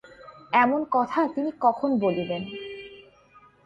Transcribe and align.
এমন 0.53 0.81
কথা 0.91 1.19
তিনি 1.27 1.49
কখন 1.59 1.89
বলিলেন। 1.99 2.43